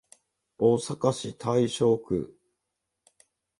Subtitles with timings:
[0.57, 2.35] 大阪市大正区